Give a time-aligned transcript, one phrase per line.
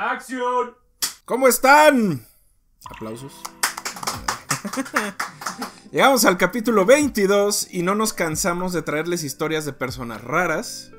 [0.00, 0.74] ¡Acción!
[1.26, 2.26] ¿Cómo están?
[2.88, 3.34] Aplausos.
[5.92, 10.90] Llegamos al capítulo 22 y no nos cansamos de traerles historias de personas raras,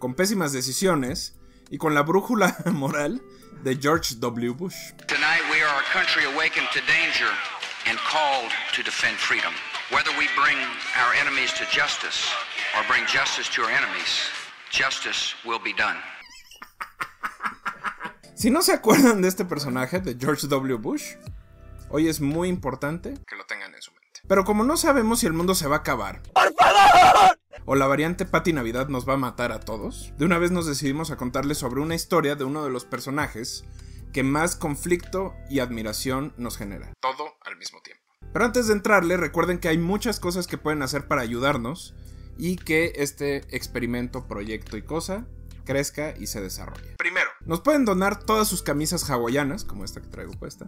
[0.00, 1.36] con pésimas decisiones
[1.70, 3.22] y con la brújula moral
[3.62, 4.50] de George W.
[4.54, 4.74] Bush.
[5.06, 7.30] Tonight we are a country awakened to danger
[7.86, 9.54] and called to defend freedom.
[9.92, 10.58] Whether we bring
[10.98, 12.26] our enemies to justice
[12.74, 14.26] or bring justice to our enemies,
[14.72, 15.98] justice will be done.
[18.38, 20.76] Si no se acuerdan de este personaje, de George W.
[20.76, 21.16] Bush,
[21.90, 24.20] hoy es muy importante que lo tengan en su mente.
[24.28, 27.36] Pero como no sabemos si el mundo se va a acabar, ¡Por favor!
[27.64, 30.66] o la variante Patty Navidad nos va a matar a todos, de una vez nos
[30.66, 33.64] decidimos a contarles sobre una historia de uno de los personajes
[34.12, 36.92] que más conflicto y admiración nos genera.
[37.00, 38.04] Todo al mismo tiempo.
[38.32, 41.96] Pero antes de entrarle, recuerden que hay muchas cosas que pueden hacer para ayudarnos
[42.38, 45.26] y que este experimento, proyecto y cosa
[45.68, 46.96] crezca y se desarrolle.
[46.96, 50.66] Primero, nos pueden donar todas sus camisas hawaianas, como esta que traigo puesta.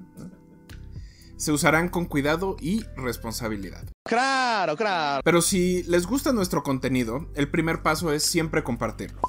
[1.38, 3.88] Se usarán con cuidado y responsabilidad.
[4.04, 5.22] Claro, claro.
[5.24, 9.22] Pero si les gusta nuestro contenido, el primer paso es siempre compartirlo.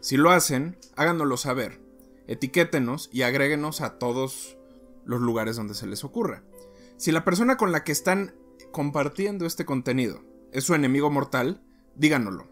[0.00, 1.82] Si lo hacen, háganoslo saber,
[2.26, 4.56] etiquétenos y agréguenos a todos
[5.04, 6.44] los lugares donde se les ocurra.
[6.96, 8.34] Si la persona con la que están
[8.72, 11.62] compartiendo este contenido es su enemigo mortal,
[11.94, 12.48] díganoslo.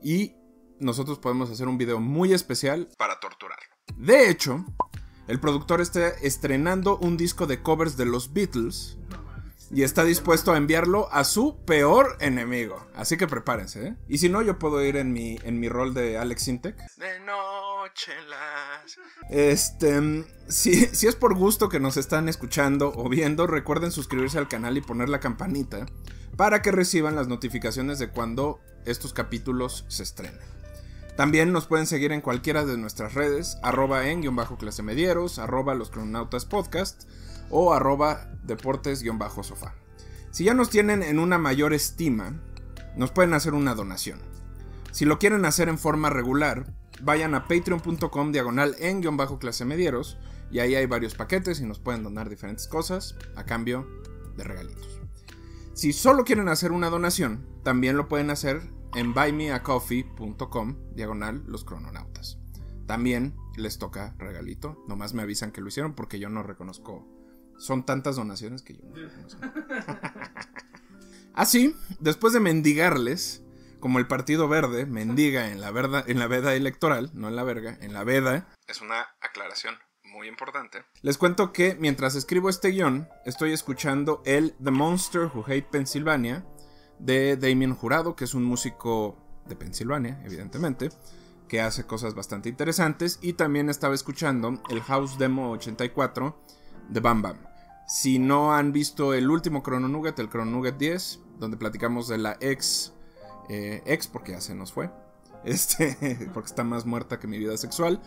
[0.00, 0.36] Y
[0.80, 3.66] nosotros podemos hacer un video muy especial para torturarlo.
[3.96, 4.64] De hecho,
[5.26, 8.98] el productor está estrenando un disco de covers de los Beatles
[9.70, 12.86] y está dispuesto a enviarlo a su peor enemigo.
[12.94, 13.96] Así que prepárense, ¿eh?
[14.08, 16.76] Y si no, yo puedo ir en mi, en mi rol de Alex Sintek.
[16.96, 18.96] De noche las...
[19.28, 20.24] Este...
[20.48, 24.78] Si, si es por gusto que nos están escuchando o viendo, recuerden suscribirse al canal
[24.78, 25.84] y poner la campanita
[26.38, 30.40] para que reciban las notificaciones de cuando estos capítulos se estrenen.
[31.18, 35.40] También nos pueden seguir en cualquiera de nuestras redes, arroba en guion bajo clase medieros,
[35.40, 37.08] arroba los cronautas podcast
[37.50, 39.74] o arroba deportes guion bajo sofá.
[40.30, 42.40] Si ya nos tienen en una mayor estima,
[42.94, 44.20] nos pueden hacer una donación.
[44.92, 49.64] Si lo quieren hacer en forma regular, vayan a patreon.com diagonal en guion bajo clase
[49.64, 50.18] medieros
[50.52, 53.88] y ahí hay varios paquetes y nos pueden donar diferentes cosas a cambio
[54.36, 55.00] de regalitos.
[55.74, 62.38] Si solo quieren hacer una donación, también lo pueden hacer en buymeacoffee.com diagonal los crononautas.
[62.86, 64.82] También les toca regalito.
[64.88, 67.06] Nomás me avisan que lo hicieron porque yo no reconozco.
[67.58, 69.40] Son tantas donaciones que yo no reconozco.
[71.34, 73.42] Así, después de mendigarles,
[73.78, 77.44] como el Partido Verde mendiga en la, verda, en la veda electoral, no en la
[77.44, 78.48] verga, en la veda.
[78.66, 80.84] Es una aclaración muy importante.
[81.02, 86.44] Les cuento que mientras escribo este guion, estoy escuchando el The Monster Who Hate Pennsylvania
[86.98, 89.16] de Damien Jurado, que es un músico
[89.46, 90.90] de Pensilvania, evidentemente,
[91.48, 93.18] que hace cosas bastante interesantes.
[93.22, 96.36] Y también estaba escuchando el House Demo 84
[96.88, 97.38] de Bam Bam.
[97.86, 102.18] Si no han visto el último Chrono Nugget, el Chrono Nugget 10, donde platicamos de
[102.18, 102.92] la ex,
[103.48, 104.90] eh, ex porque ya se nos fue,
[105.44, 108.02] este, porque está más muerta que mi vida sexual,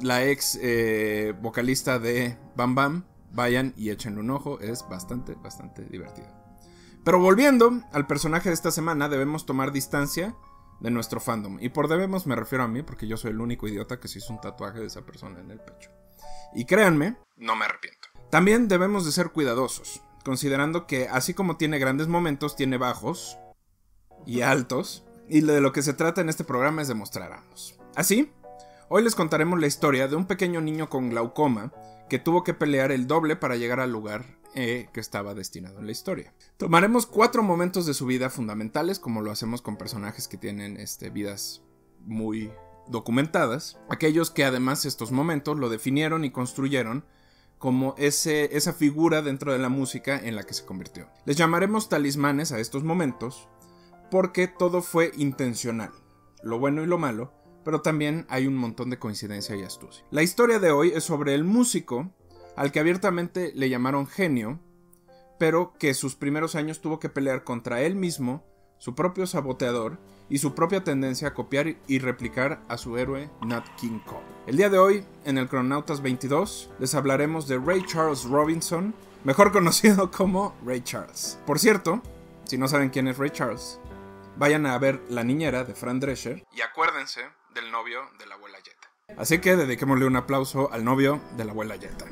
[0.00, 5.84] la ex eh, vocalista de Bam Bam, vayan y échenle un ojo, es bastante, bastante
[5.84, 6.39] divertido.
[7.04, 10.34] Pero volviendo al personaje de esta semana, debemos tomar distancia
[10.80, 11.58] de nuestro fandom.
[11.60, 14.18] Y por debemos me refiero a mí, porque yo soy el único idiota que se
[14.18, 15.90] hizo un tatuaje de esa persona en el pecho.
[16.54, 18.08] Y créanme, no me arrepiento.
[18.30, 23.38] También debemos de ser cuidadosos, considerando que así como tiene grandes momentos, tiene bajos
[24.26, 25.04] y altos.
[25.28, 27.78] Y de lo que se trata en este programa es demostrar ambos.
[27.94, 28.32] Así,
[28.88, 31.72] hoy les contaremos la historia de un pequeño niño con glaucoma
[32.10, 35.86] que tuvo que pelear el doble para llegar al lugar e que estaba destinado en
[35.86, 36.34] la historia.
[36.58, 41.08] Tomaremos cuatro momentos de su vida fundamentales, como lo hacemos con personajes que tienen este,
[41.08, 41.62] vidas
[42.04, 42.52] muy
[42.88, 47.04] documentadas, aquellos que además estos momentos lo definieron y construyeron
[47.58, 51.08] como ese, esa figura dentro de la música en la que se convirtió.
[51.26, 53.48] Les llamaremos talismanes a estos momentos
[54.10, 55.92] porque todo fue intencional,
[56.42, 57.32] lo bueno y lo malo,
[57.64, 60.04] pero también hay un montón de coincidencia y astucia.
[60.10, 62.10] La historia de hoy es sobre el músico
[62.56, 64.60] al que abiertamente le llamaron genio,
[65.38, 68.44] pero que sus primeros años tuvo que pelear contra él mismo,
[68.78, 69.98] su propio saboteador
[70.28, 74.24] y su propia tendencia a copiar y replicar a su héroe Nat King Cole.
[74.46, 79.52] El día de hoy, en el Cronautas 22, les hablaremos de Ray Charles Robinson, mejor
[79.52, 81.38] conocido como Ray Charles.
[81.46, 82.02] Por cierto,
[82.44, 83.80] si no saben quién es Ray Charles,
[84.36, 88.58] vayan a ver La Niñera de Fran Drescher y acuérdense del novio de la abuela
[88.58, 88.90] Jetta.
[89.16, 92.06] Así que dediquémosle un aplauso al novio de la abuela Jetta.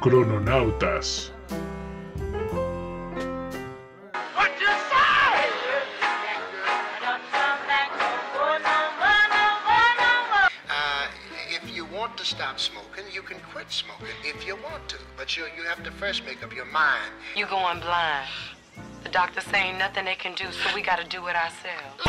[0.00, 1.32] Crononautas.
[12.32, 14.96] Stop smoking, you can quit smoking if you want to.
[15.18, 17.12] But you, you have to first make up your mind.
[17.36, 18.26] You going blind.
[19.04, 22.00] The doctor's saying nothing they can do, so we gotta do it ourselves.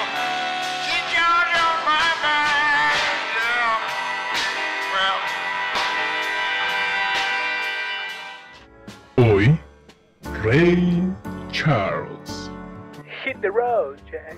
[9.20, 9.60] Hoy,
[10.40, 11.04] Rey
[11.52, 12.50] Charles.
[13.26, 14.38] Hit the road, Jack.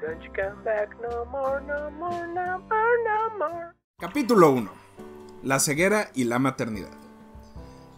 [0.00, 3.74] Don't you come back no more, no more, no more, no more.
[4.00, 4.84] Capítulo 1.
[5.44, 6.96] La ceguera y la maternidad.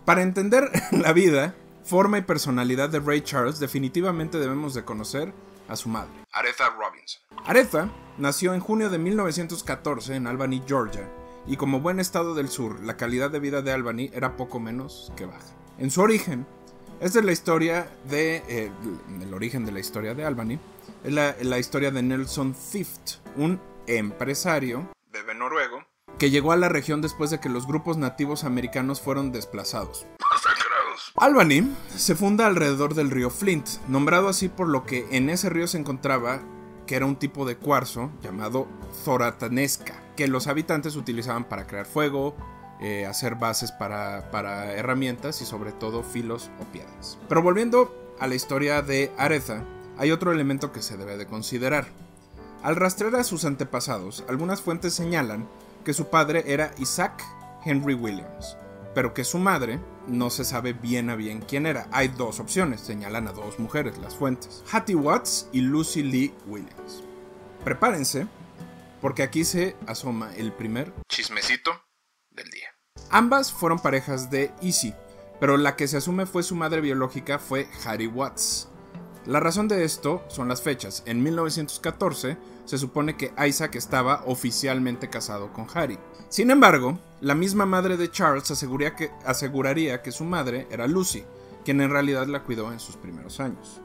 [0.05, 1.55] Para entender la vida,
[1.85, 5.33] forma y personalidad de Ray Charles, definitivamente debemos de conocer
[5.69, 7.23] a su madre, Aretha Robinson.
[7.45, 7.89] Aretha
[8.19, 11.09] nació en junio de 1914 en Albany, Georgia,
[11.47, 15.13] y como buen estado del sur, la calidad de vida de Albany era poco menos
[15.17, 15.55] que baja.
[15.79, 16.47] En su origen,
[16.99, 18.43] esta es la historia de.
[18.49, 18.73] Eh,
[19.21, 20.59] el origen de la historia de Albany.
[21.05, 25.66] Es la, historia de Nelson Thift, un empresario, bebé noruego,
[26.19, 30.07] que llegó a la región después de que los grupos nativos americanos fueron desplazados.
[31.17, 35.67] Albany se funda alrededor del río Flint, nombrado así por lo que en ese río
[35.67, 36.41] se encontraba
[36.87, 38.69] que era un tipo de cuarzo llamado
[39.05, 42.37] zoratanesca, que los habitantes utilizaban para crear fuego,
[42.81, 47.19] eh, hacer bases para, para herramientas y sobre todo filos o piedras.
[47.29, 49.65] Pero volviendo a la historia de Aretha,
[49.99, 51.87] hay otro elemento que se debe de considerar.
[52.63, 55.49] Al rastrear a sus antepasados, algunas fuentes señalan
[55.87, 57.23] que su padre era Isaac
[57.65, 58.57] Henry Williams,
[58.93, 59.79] pero que su madre
[60.09, 61.87] no se sabe bien a bien quién era.
[61.93, 67.05] Hay dos opciones, señalan a dos mujeres las fuentes, Hattie Watts y Lucy Lee Williams.
[67.63, 68.27] Prepárense,
[69.01, 71.71] porque aquí se asoma el primer chismecito
[72.31, 72.71] del día.
[73.11, 74.93] Ambas fueron parejas de Easy,
[75.39, 78.69] pero la que se asume fue su madre biológica fue Hattie Watts.
[79.25, 81.05] La razón de esto son las fechas.
[81.07, 82.37] En 1914
[82.67, 85.99] se supone que Isaac estaba oficialmente casado con Hattie.
[86.29, 91.25] Sin embargo, la misma madre de Charles aseguraría que, aseguraría que su madre era Lucy,
[91.65, 93.81] quien en realidad la cuidó en sus primeros años.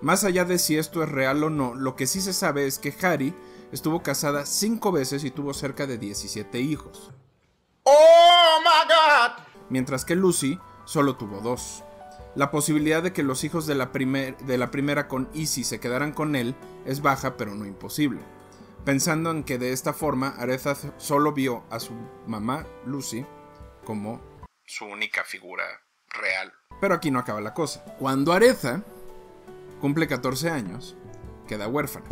[0.00, 2.78] Más allá de si esto es real o no, lo que sí se sabe es
[2.78, 3.34] que Hattie
[3.72, 7.10] estuvo casada cinco veces y tuvo cerca de 17 hijos.
[7.82, 9.42] Oh my God!
[9.70, 11.82] Mientras que Lucy solo tuvo dos.
[12.34, 15.80] La posibilidad de que los hijos de la, primer, de la primera con Easy se
[15.80, 16.54] quedaran con él
[16.84, 18.20] es baja pero no imposible.
[18.84, 21.92] Pensando en que de esta forma Aretha solo vio a su
[22.26, 23.26] mamá, Lucy,
[23.84, 24.20] como
[24.64, 25.64] su única figura
[26.10, 26.52] real.
[26.80, 27.84] Pero aquí no acaba la cosa.
[27.98, 28.82] Cuando Aretha
[29.80, 30.96] cumple 14 años,
[31.46, 32.06] queda huérfana.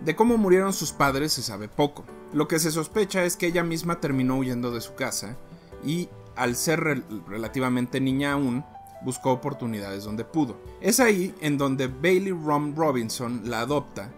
[0.00, 2.04] De cómo murieron sus padres se sabe poco.
[2.32, 5.36] Lo que se sospecha es que ella misma terminó huyendo de su casa
[5.84, 8.64] y, al ser rel relativamente niña aún,
[9.04, 10.60] buscó oportunidades donde pudo.
[10.80, 14.10] Es ahí en donde Bailey Rom Robinson la adopta,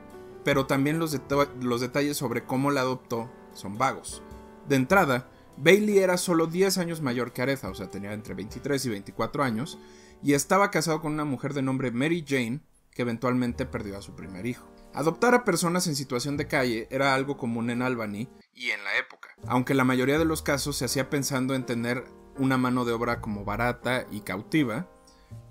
[0.44, 1.18] pero también los,
[1.60, 4.22] los detalles sobre cómo la adoptó son vagos.
[4.68, 8.84] De entrada, Bailey era solo 10 años mayor que Aretha, o sea, tenía entre 23
[8.84, 9.78] y 24 años,
[10.22, 12.60] y estaba casado con una mujer de nombre Mary Jane,
[12.90, 14.73] que eventualmente perdió a su primer hijo.
[14.94, 18.96] Adoptar a personas en situación de calle era algo común en Albany y en la
[18.96, 22.04] época, aunque la mayoría de los casos se hacía pensando en tener
[22.38, 24.88] una mano de obra como barata y cautiva,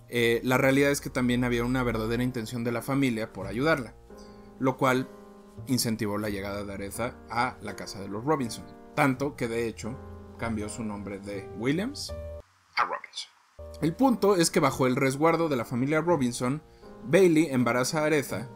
[0.07, 3.93] eh, la realidad es que también había una verdadera intención de la familia por ayudarla,
[4.59, 5.09] lo cual
[5.67, 8.65] incentivó la llegada de Aretha a la casa de los Robinson,
[8.95, 9.99] tanto que de hecho
[10.39, 12.15] cambió su nombre de Williams
[12.77, 13.29] a Robinson.
[13.81, 16.63] El punto es que bajo el resguardo de la familia Robinson,
[17.03, 18.49] Bailey embaraza a Aretha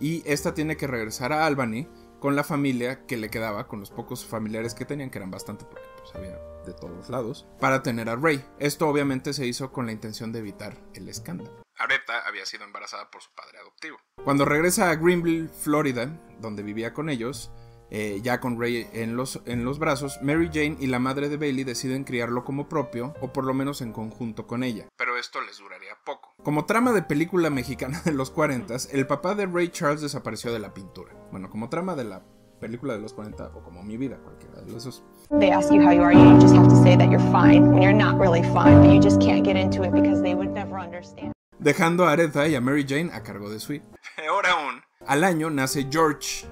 [0.00, 1.86] y esta tiene que regresar a Albany
[2.18, 5.64] con la familia que le quedaba, con los pocos familiares que tenían, que eran bastante
[5.64, 8.44] porque pues, había de todos lados, para tener a Ray.
[8.58, 11.62] Esto obviamente se hizo con la intención de evitar el escándalo.
[11.78, 13.96] Aretha había sido embarazada por su padre adoptivo.
[14.22, 17.50] Cuando regresa a Greenville, Florida, donde vivía con ellos,
[17.90, 21.36] eh, ya con Ray en los, en los brazos, Mary Jane y la madre de
[21.36, 24.86] Bailey deciden criarlo como propio, o por lo menos en conjunto con ella.
[24.96, 26.34] Pero esto les duraría poco.
[26.42, 30.60] Como trama de película mexicana de los 40, el papá de Ray Charles desapareció de
[30.60, 31.12] la pintura.
[31.30, 32.22] Bueno, como trama de la
[32.60, 35.02] película de los 40 o como mi vida, cualquiera de esos.
[35.38, 37.82] They ask you how you are, you just have to say that you're fine when
[37.82, 40.78] you're not really fine, but you just can't get into it because they would never
[40.78, 41.32] understand.
[41.58, 43.82] Dejando a Aretha y a Mary Jane a cargo de Sweet.
[44.16, 44.82] Peor aún.
[45.06, 46.46] Al año nace George,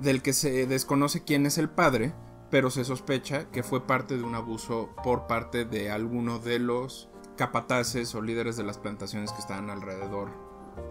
[0.00, 2.14] del que se desconoce quién es el padre,
[2.50, 7.08] pero se sospecha que fue parte de un abuso por parte de alguno de los
[7.36, 10.30] capataces o líderes de las plantaciones que estaban alrededor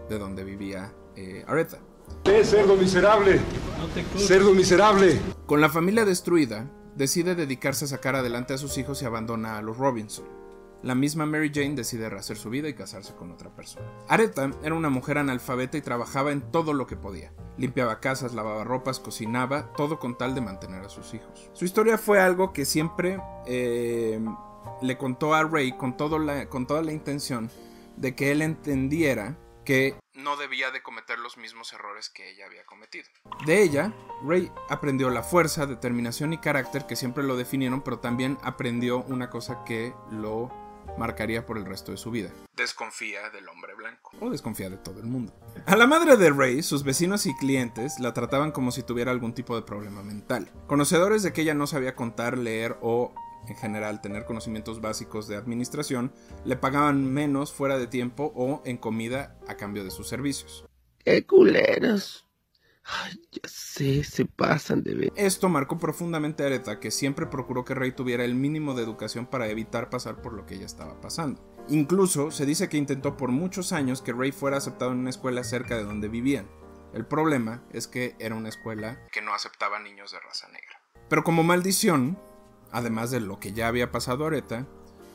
[0.08, 1.78] de donde vivía eh, Aretha.
[2.24, 3.40] ¡Eh, cerdo miserable!
[4.16, 5.20] ¡Cerdo miserable!
[5.46, 9.62] Con la familia destruida, decide dedicarse a sacar adelante a sus hijos y abandona a
[9.62, 10.37] los Robinson.
[10.82, 13.86] La misma Mary Jane decide rehacer su vida y casarse con otra persona.
[14.08, 17.32] Aretha era una mujer analfabeta y trabajaba en todo lo que podía.
[17.56, 21.50] Limpiaba casas, lavaba ropas, cocinaba, todo con tal de mantener a sus hijos.
[21.52, 24.20] Su historia fue algo que siempre eh,
[24.80, 27.50] le contó a Ray con, con toda la intención
[27.96, 32.64] de que él entendiera que no debía de cometer los mismos errores que ella había
[32.64, 33.08] cometido.
[33.46, 33.92] De ella,
[34.24, 39.30] Ray aprendió la fuerza, determinación y carácter que siempre lo definieron, pero también aprendió una
[39.30, 40.50] cosa que lo
[40.96, 42.30] marcaría por el resto de su vida.
[42.56, 44.12] Desconfía del hombre blanco.
[44.20, 45.32] O desconfía de todo el mundo.
[45.66, 49.34] A la madre de Ray, sus vecinos y clientes la trataban como si tuviera algún
[49.34, 50.50] tipo de problema mental.
[50.66, 53.14] Conocedores de que ella no sabía contar, leer o
[53.48, 56.12] en general tener conocimientos básicos de administración,
[56.44, 60.66] le pagaban menos fuera de tiempo o en comida a cambio de sus servicios.
[61.04, 62.27] ¡Qué culeros!
[62.90, 65.12] Ay, ya sé, se pasan de ver.
[65.14, 69.26] Esto marcó profundamente a Aretha, que siempre procuró que Rey tuviera el mínimo de educación
[69.26, 71.42] para evitar pasar por lo que ella estaba pasando.
[71.68, 75.44] Incluso se dice que intentó por muchos años que Ray fuera aceptado en una escuela
[75.44, 76.48] cerca de donde vivían.
[76.94, 80.80] El problema es que era una escuela que no aceptaba niños de raza negra.
[81.10, 82.18] Pero como maldición,
[82.72, 84.66] además de lo que ya había pasado a Aretha,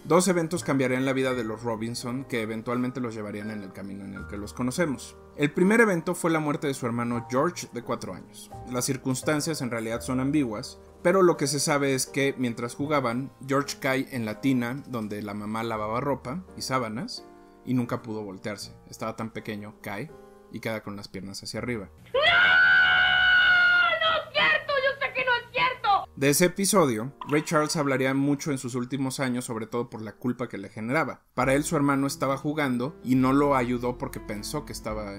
[0.05, 4.05] dos eventos cambiarían la vida de los Robinson que eventualmente los llevarían en el camino
[4.05, 5.15] en el que los conocemos.
[5.35, 8.51] El primer evento fue la muerte de su hermano George de 4 años.
[8.69, 13.31] Las circunstancias en realidad son ambiguas, pero lo que se sabe es que mientras jugaban,
[13.47, 17.25] George cae en la tina donde la mamá lavaba ropa y sábanas
[17.65, 18.73] y nunca pudo voltearse.
[18.89, 20.11] Estaba tan pequeño, cae
[20.51, 21.89] y queda con las piernas hacia arriba.
[26.23, 30.13] De ese episodio, Ray Charles hablaría mucho en sus últimos años, sobre todo por la
[30.13, 31.19] culpa que le generaba.
[31.33, 35.17] Para él su hermano estaba jugando y no lo ayudó porque pensó que estaba,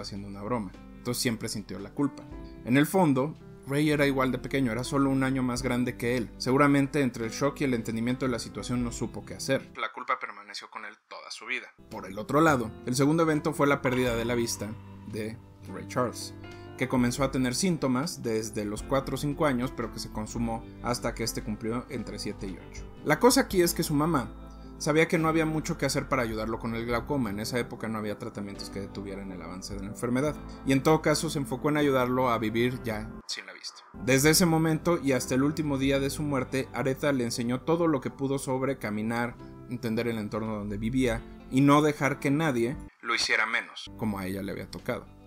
[0.00, 0.70] haciendo una broma.
[0.96, 2.22] Entonces siempre sintió la culpa.
[2.64, 6.16] En el fondo, Ray era igual de pequeño, era solo un año más grande que
[6.16, 6.30] él.
[6.38, 9.72] Seguramente entre el shock y el entendimiento de la situación no supo qué hacer.
[9.76, 11.74] La culpa permaneció con él toda su vida.
[11.90, 14.70] Por el otro lado, el segundo evento fue la pérdida de la vista
[15.08, 16.32] de Ray Charles
[16.78, 20.64] que comenzó a tener síntomas desde los 4 o 5 años, pero que se consumó
[20.82, 22.90] hasta que este cumplió entre 7 y 8.
[23.04, 24.32] La cosa aquí es que su mamá
[24.78, 27.88] sabía que no había mucho que hacer para ayudarlo con el glaucoma, en esa época
[27.88, 31.40] no había tratamientos que detuvieran el avance de la enfermedad, y en todo caso se
[31.40, 33.82] enfocó en ayudarlo a vivir ya sin la vista.
[34.04, 37.88] Desde ese momento y hasta el último día de su muerte, Aretha le enseñó todo
[37.88, 39.36] lo que pudo sobre caminar,
[39.68, 44.26] entender el entorno donde vivía y no dejar que nadie lo hiciera menos, como a
[44.26, 45.17] ella le había tocado.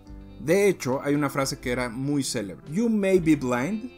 [0.43, 2.65] De hecho, hay una frase que era muy célebre.
[2.71, 3.91] You may be blind,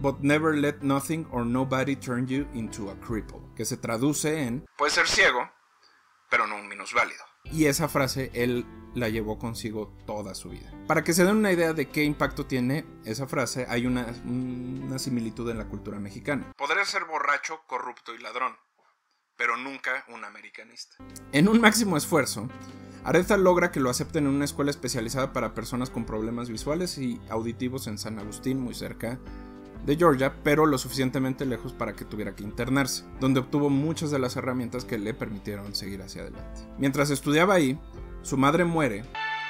[0.00, 3.40] but never let nothing or nobody turn you into a cripple.
[3.56, 4.64] Que se traduce en...
[4.76, 5.50] Puede ser ciego,
[6.30, 7.24] pero no un minusválido.
[7.50, 10.72] Y esa frase él la llevó consigo toda su vida.
[10.86, 15.00] Para que se den una idea de qué impacto tiene esa frase, hay una, una
[15.00, 16.52] similitud en la cultura mexicana.
[16.56, 18.56] Podría ser borracho, corrupto y ladrón,
[19.36, 20.96] pero nunca un americanista.
[21.32, 22.48] En un máximo esfuerzo,
[23.04, 27.20] Aretha logra que lo acepten en una escuela especializada para personas con problemas visuales y
[27.30, 29.18] auditivos en San Agustín, muy cerca
[29.86, 34.18] de Georgia, pero lo suficientemente lejos para que tuviera que internarse, donde obtuvo muchas de
[34.18, 36.60] las herramientas que le permitieron seguir hacia adelante.
[36.78, 37.78] Mientras estudiaba ahí,
[38.22, 39.04] su madre muere.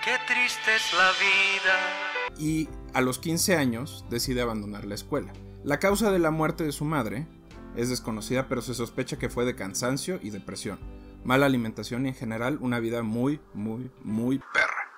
[0.04, 2.38] Qué triste es la vida.
[2.38, 5.32] Y a los 15 años decide abandonar la escuela.
[5.64, 7.26] La causa de la muerte de su madre
[7.74, 12.14] es desconocida, pero se sospecha que fue de cansancio y depresión mala alimentación y en
[12.14, 14.88] general una vida muy, muy, muy perra.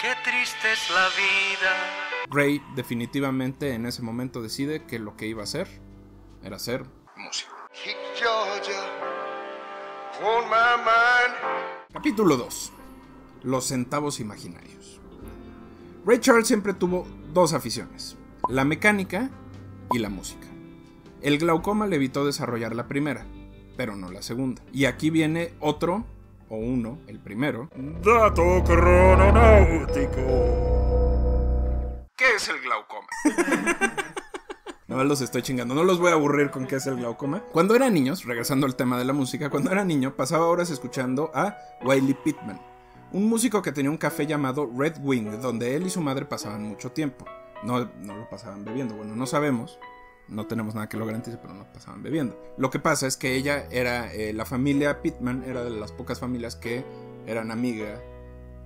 [0.00, 2.26] Qué triste es la vida.
[2.30, 5.68] Ray definitivamente en ese momento decide que lo que iba a hacer
[6.42, 6.84] era ser
[7.16, 7.54] músico.
[11.92, 12.72] Capítulo 2.
[13.42, 15.00] Los centavos imaginarios.
[16.04, 18.16] Ray Charles siempre tuvo dos aficiones,
[18.48, 19.30] la mecánica
[19.92, 20.46] y la música.
[21.20, 23.26] El glaucoma le evitó desarrollar la primera,
[23.80, 24.60] pero no la segunda.
[24.74, 26.04] Y aquí viene otro,
[26.50, 27.70] o uno, el primero.
[28.04, 30.20] Dato crononáutico.
[32.14, 33.08] ¿Qué es el glaucoma?
[34.86, 37.44] No los estoy chingando, no los voy a aburrir con qué es el glaucoma.
[37.52, 41.30] Cuando eran niños, regresando al tema de la música, cuando era niño pasaba horas escuchando
[41.32, 42.60] a Wiley Pittman,
[43.12, 46.64] un músico que tenía un café llamado Red Wing, donde él y su madre pasaban
[46.64, 47.24] mucho tiempo.
[47.62, 49.78] No, no lo pasaban bebiendo, bueno, no sabemos,
[50.30, 52.40] no tenemos nada que lo garantice, pero no pasaban bebiendo.
[52.56, 56.20] Lo que pasa es que ella era, eh, la familia Pittman era de las pocas
[56.20, 56.84] familias que
[57.26, 58.00] eran amiga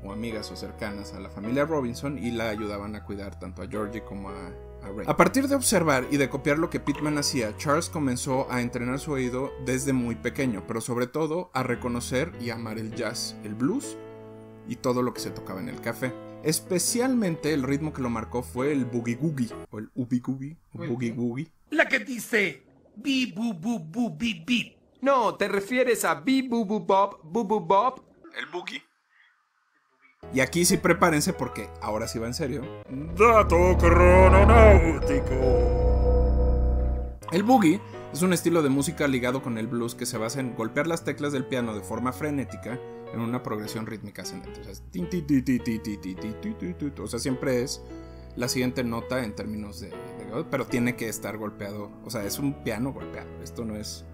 [0.04, 3.66] o amigas o cercanas a la familia Robinson y la ayudaban a cuidar tanto a
[3.66, 4.34] Georgie como a,
[4.82, 5.06] a Ray.
[5.06, 9.00] A partir de observar y de copiar lo que Pittman hacía, Charles comenzó a entrenar
[9.00, 13.54] su oído desde muy pequeño, pero sobre todo a reconocer y amar el jazz, el
[13.54, 13.96] blues
[14.68, 16.12] y todo lo que se tocaba en el café.
[16.44, 20.86] Especialmente el ritmo que lo marcó fue el boogie googie o el ubi googie o
[20.86, 21.50] boogie googie.
[21.70, 22.62] La que dice
[22.94, 24.76] bi bu bu bu bi bi.
[25.00, 28.02] No, te refieres a Bi Bubu Bob Bubu Bob.
[28.38, 28.82] El boogie.
[30.32, 32.62] Y aquí sí prepárense porque ahora sí va en serio.
[32.88, 35.34] Dato crononáutico.
[37.32, 37.80] El boogie
[38.14, 41.04] es un estilo de música ligado con el blues que se basa en golpear las
[41.04, 42.78] teclas del piano de forma frenética
[43.14, 44.60] en una progresión rítmica ascendente.
[44.60, 44.82] O sea, es...
[46.98, 47.82] o sea siempre es
[48.36, 51.90] la siguiente nota en términos de, de, Pero tiene que estar golpeado.
[52.04, 53.28] O sea, es un piano golpeado.
[53.42, 54.04] Esto no es...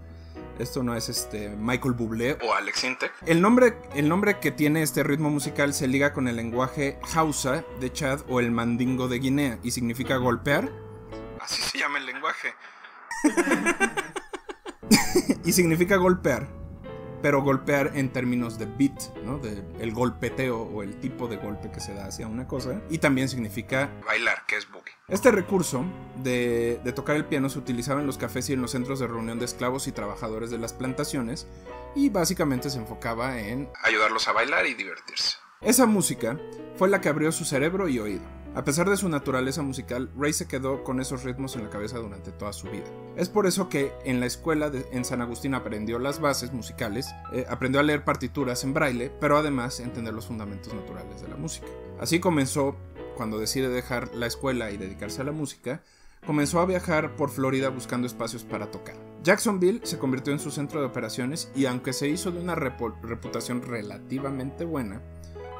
[0.58, 3.12] Esto no es este Michael Bublé o Alex Intec.
[3.24, 7.64] El nombre, el nombre que tiene este ritmo musical se liga con el lenguaje Hausa
[7.80, 10.70] de Chad o el mandingo de Guinea y significa golpear.
[11.40, 12.54] Así se llama el lenguaje.
[15.46, 16.59] y significa golpear
[17.22, 19.38] pero golpear en términos de beat, ¿no?
[19.38, 22.80] De el golpeteo o el tipo de golpe que se da hacia una cosa.
[22.90, 24.92] Y también significa bailar, que es boogie.
[25.08, 25.84] Este recurso
[26.22, 29.06] de, de tocar el piano se utilizaba en los cafés y en los centros de
[29.06, 31.46] reunión de esclavos y trabajadores de las plantaciones
[31.94, 35.36] y básicamente se enfocaba en ayudarlos a bailar y divertirse.
[35.60, 36.38] Esa música
[36.76, 38.39] fue la que abrió su cerebro y oído.
[38.52, 41.98] A pesar de su naturaleza musical, Ray se quedó con esos ritmos en la cabeza
[41.98, 42.84] durante toda su vida.
[43.16, 47.46] Es por eso que en la escuela en San Agustín aprendió las bases musicales, eh,
[47.48, 51.68] aprendió a leer partituras en braille, pero además entender los fundamentos naturales de la música.
[52.00, 52.74] Así comenzó,
[53.16, 55.82] cuando decide dejar la escuela y dedicarse a la música,
[56.26, 58.96] comenzó a viajar por Florida buscando espacios para tocar.
[59.22, 63.62] Jacksonville se convirtió en su centro de operaciones y aunque se hizo de una reputación
[63.62, 65.02] relativamente buena,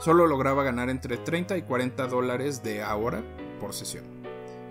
[0.00, 3.22] solo lograba ganar entre 30 y 40 dólares de ahora
[3.60, 4.04] por sesión.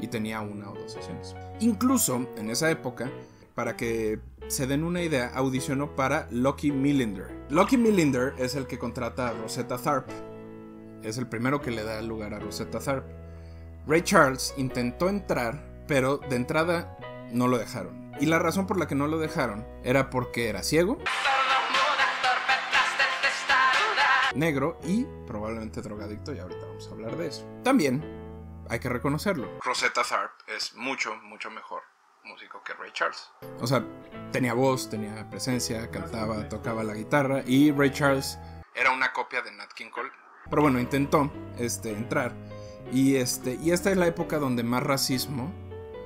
[0.02, 1.36] Y tenía una o dos sesiones.
[1.60, 3.10] Incluso en esa época,
[3.56, 7.28] para que se den una idea, audicionó para Lucky Millinder.
[7.50, 10.14] Lucky Millinder es el que contrata a Rosetta Tharpe.
[11.04, 13.14] Es el primero que le da lugar a Rosetta Tharpe.
[13.88, 16.98] Ray Charles intentó entrar, pero de entrada
[17.32, 18.12] no lo dejaron.
[18.20, 20.98] Y la razón por la que no lo dejaron era porque era ciego,
[24.36, 27.46] negro y probablemente drogadicto, y ahorita vamos a hablar de eso.
[27.64, 28.04] También
[28.70, 29.48] hay que reconocerlo.
[29.64, 31.82] Rosetta Tharpe es mucho, mucho mejor
[32.24, 33.30] músico que Ray Charles.
[33.60, 33.84] O sea,
[34.32, 38.38] tenía voz, tenía presencia, cantaba, tocaba la guitarra y Ray Charles
[38.76, 40.12] era una copia de Nat King Cole.
[40.50, 42.34] Pero bueno, intentó este, entrar
[42.92, 45.54] y, este, y esta es la época donde más racismo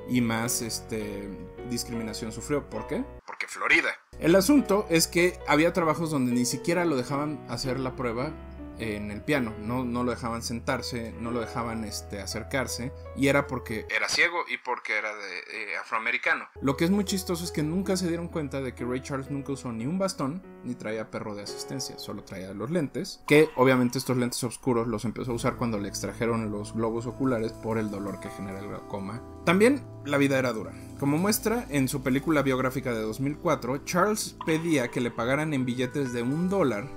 [0.08, 1.30] y más este,
[1.70, 2.70] discriminación sufrió.
[2.70, 3.04] ¿Por qué?
[3.26, 3.96] Porque Florida.
[4.20, 8.32] El asunto es que había trabajos donde ni siquiera lo dejaban hacer la prueba
[8.80, 13.48] en el piano, no, no lo dejaban sentarse, no lo dejaban este, acercarse, y era
[13.48, 16.48] porque era ciego y porque era eh, afroamericano.
[16.62, 19.30] Lo que es muy chistoso es que nunca se dieron cuenta de que Ray Charles
[19.30, 23.50] nunca usó ni un bastón ni traía perro de asistencia, solo traía los lentes, que
[23.56, 27.78] obviamente estos lentes oscuros los empezó a usar cuando le extrajeron los globos oculares por
[27.78, 29.22] el dolor que genera el glaucoma.
[29.46, 30.72] También la vida era dura.
[31.00, 36.14] Como muestra, en su película biográfica de 2004, Charles pedía que le pagaran en billetes
[36.14, 36.88] de un dólar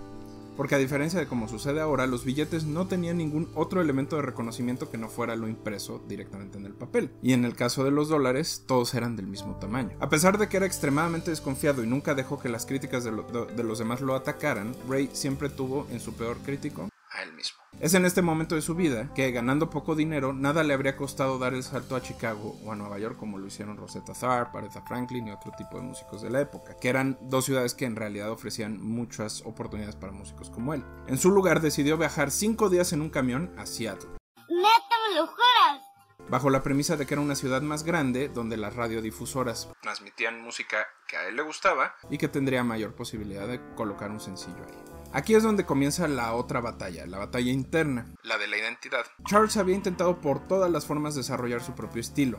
[0.57, 4.23] porque a diferencia de como sucede ahora, los billetes no tenían ningún otro elemento de
[4.23, 7.11] reconocimiento que no fuera lo impreso directamente en el papel.
[7.23, 9.91] Y en el caso de los dólares, todos eran del mismo tamaño.
[10.01, 13.65] A pesar de que era extremadamente desconfiado y nunca dejó que las críticas de, de
[13.65, 17.59] los demás lo atacaran, Ray siempre tuvo en su peor crítico a él mismo.
[17.81, 21.39] Es en este momento de su vida que, ganando poco dinero, nada le habría costado
[21.39, 24.83] dar el salto a Chicago o a Nueva York como lo hicieron Rosetta Tharpe, Aretha
[24.83, 27.97] Franklin y otro tipo de músicos de la época, que eran dos ciudades que en
[27.97, 30.85] realidad ofrecían muchas oportunidades para músicos como él.
[31.07, 34.09] En su lugar decidió viajar cinco días en un camión a Seattle,
[34.49, 35.83] ¡Neta, me lo juras!
[36.29, 40.87] bajo la premisa de que era una ciudad más grande donde las radiodifusoras transmitían música
[41.07, 44.96] que a él le gustaba y que tendría mayor posibilidad de colocar un sencillo ahí.
[45.13, 49.05] Aquí es donde comienza la otra batalla, la batalla interna, la de la identidad.
[49.27, 52.39] Charles había intentado por todas las formas desarrollar su propio estilo,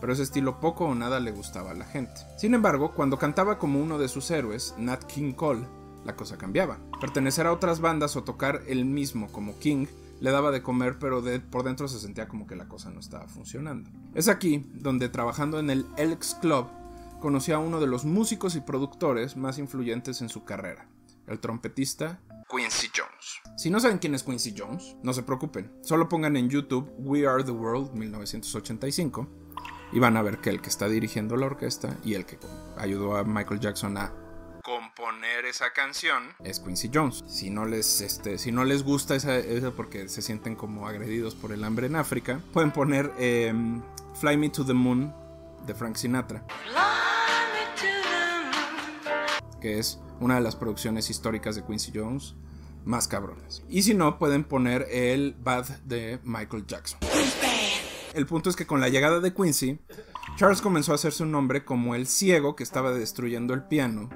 [0.00, 2.20] pero ese estilo poco o nada le gustaba a la gente.
[2.36, 5.66] Sin embargo, cuando cantaba como uno de sus héroes, Nat King Cole,
[6.04, 6.78] la cosa cambiaba.
[7.00, 9.86] Pertenecer a otras bandas o tocar él mismo como King
[10.20, 12.98] le daba de comer, pero de- por dentro se sentía como que la cosa no
[13.00, 13.88] estaba funcionando.
[14.14, 16.66] Es aquí donde trabajando en el Elks Club
[17.20, 20.86] conoció a uno de los músicos y productores más influyentes en su carrera,
[21.26, 23.40] el trompetista Quincy Jones.
[23.56, 27.26] Si no saben quién es Quincy Jones, no se preocupen, solo pongan en YouTube We
[27.26, 29.26] Are the World 1985
[29.92, 32.38] y van a ver que el que está dirigiendo la orquesta y el que
[32.76, 34.12] ayudó a Michael Jackson a
[34.62, 37.24] componer esa canción es Quincy Jones.
[37.28, 41.36] Si no les, este, si no les gusta esa, esa porque se sienten como agredidos
[41.36, 43.80] por el hambre en África, pueden poner em,
[44.20, 45.14] Fly Me to the Moon
[45.66, 46.44] de Frank Sinatra,
[49.60, 52.34] que es una de las producciones históricas de Quincy Jones
[52.84, 53.62] más cabronas.
[53.68, 57.00] Y si no, pueden poner el Bad de Michael Jackson.
[58.14, 59.78] El punto es que con la llegada de Quincy,
[60.36, 64.08] Charles comenzó a hacerse un nombre como el ciego que estaba destruyendo el piano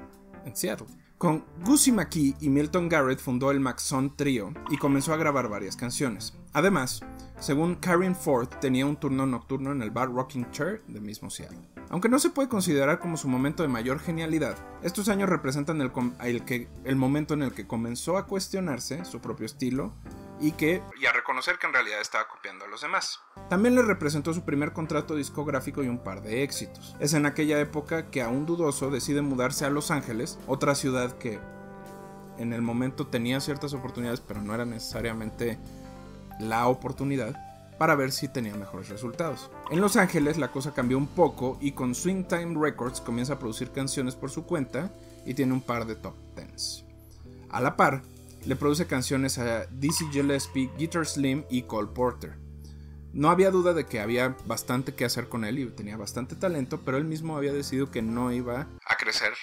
[0.45, 0.87] en Seattle.
[1.17, 5.75] Con Gussie McKee y Milton Garrett fundó el Maxon Trio y comenzó a grabar varias
[5.75, 6.33] canciones.
[6.51, 7.01] Además,
[7.41, 11.57] según Karen Ford, tenía un turno nocturno en el bar Rocking Chair de mismo Seattle.
[11.89, 15.91] Aunque no se puede considerar como su momento de mayor genialidad, estos años representan el,
[16.23, 19.91] el, que, el momento en el que comenzó a cuestionarse su propio estilo
[20.39, 23.19] y que y a reconocer que en realidad estaba copiando a los demás.
[23.49, 26.95] También le representó su primer contrato discográfico y un par de éxitos.
[26.99, 31.39] Es en aquella época que aún dudoso decide mudarse a Los Ángeles, otra ciudad que
[32.37, 35.59] en el momento tenía ciertas oportunidades, pero no era necesariamente
[36.41, 37.35] la oportunidad
[37.77, 39.49] para ver si tenía mejores resultados.
[39.71, 43.39] En Los Ángeles la cosa cambió un poco y con Swing Time Records comienza a
[43.39, 44.91] producir canciones por su cuenta
[45.25, 46.85] y tiene un par de top tens.
[47.49, 48.03] A la par,
[48.45, 52.37] le produce canciones a Dizzy Gillespie, Guitar Slim y Cole Porter.
[53.13, 56.81] No había duda de que había bastante que hacer con él y tenía bastante talento,
[56.85, 59.33] pero él mismo había decidido que no iba a crecer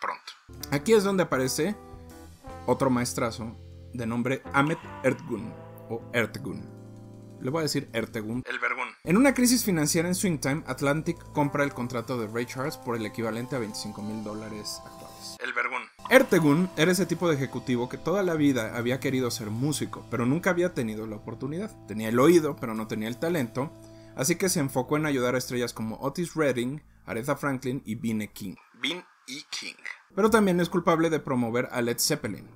[0.00, 0.32] pronto.
[0.72, 1.76] Aquí es donde aparece
[2.66, 3.56] otro maestrazo
[3.94, 6.78] de nombre Ahmet Ertgun o Ertegun.
[7.40, 8.42] Le voy a decir Ertegun.
[8.46, 8.88] El Vergun.
[9.04, 13.06] En una crisis financiera en Swingtime, Atlantic compra el contrato de Ray Charles por el
[13.06, 15.36] equivalente a 25 mil dólares actuales.
[15.38, 15.82] El Vergun.
[16.10, 20.26] Ertegun era ese tipo de ejecutivo que toda la vida había querido ser músico, pero
[20.26, 21.70] nunca había tenido la oportunidad.
[21.86, 23.72] Tenía el oído, pero no tenía el talento,
[24.16, 28.26] así que se enfocó en ayudar a estrellas como Otis Redding, Aretha Franklin y Bean
[28.32, 28.56] King.
[29.50, 29.74] King.
[30.14, 32.48] Pero también es culpable de promover a Led Zeppelin,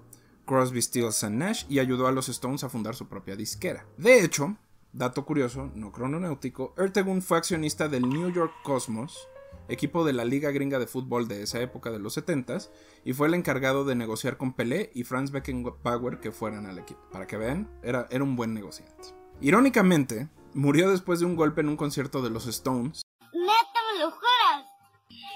[0.45, 3.87] Crosby, Stills Nash y ayudó a los Stones a fundar su propia disquera.
[3.97, 4.57] De hecho,
[4.93, 9.27] Dato curioso, no crononáutico, Ertegun fue accionista del New York Cosmos,
[9.71, 12.69] equipo de la liga gringa de fútbol de esa época de los 70s,
[13.03, 17.01] y fue el encargado de negociar con Pelé y Franz Beckenbauer que fueran al equipo.
[17.11, 19.15] Para que vean, era, era un buen negociante.
[19.41, 23.01] Irónicamente, murió después de un golpe en un concierto de los Stones.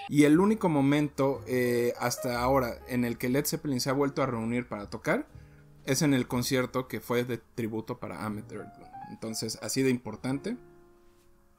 [0.09, 4.23] Y el único momento eh, hasta ahora en el que Led Zeppelin se ha vuelto
[4.23, 5.27] a reunir para tocar
[5.85, 8.91] es en el concierto que fue de tributo para Ahmet Erdogan.
[9.11, 10.57] Entonces, así de importante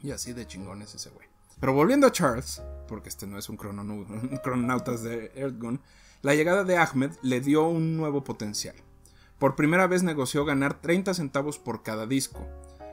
[0.01, 1.27] y así de chingón es ese güey.
[1.59, 3.57] Pero volviendo a Charles, porque este no es un,
[4.43, 5.81] crononautas de Erdogan,
[6.21, 8.75] la llegada de Ahmed le dio un nuevo potencial.
[9.39, 12.47] Por primera vez negoció ganar 30 centavos por cada disco,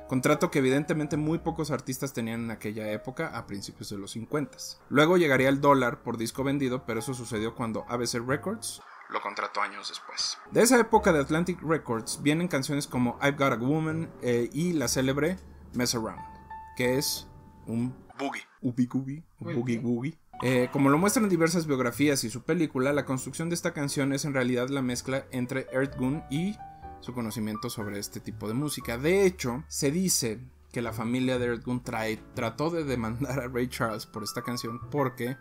[0.09, 4.59] contrato que evidentemente muy pocos artistas tenían en aquella época a principios de los 50.
[4.89, 9.61] Luego llegaría el dólar por disco vendido, pero eso sucedió cuando ABC Records lo contrató
[9.61, 10.39] años después.
[10.51, 14.73] De esa época de Atlantic Records vienen canciones como I've Got a Woman eh, y
[14.73, 15.37] la célebre
[15.75, 16.21] Mess Around,
[16.77, 17.29] que es
[17.67, 20.19] un boogie, ubi boogie, boogie boogie.
[20.43, 24.25] Eh, como lo muestran diversas biografías y su película, la construcción de esta canción es
[24.25, 26.57] en realidad la mezcla entre Earth Gun y
[27.05, 28.99] su conocimiento sobre este tipo de música.
[28.99, 30.41] De hecho, se dice
[30.73, 34.81] que la familia de Earth Gun trató de demandar a Ray Charles por esta canción
[34.91, 35.37] porque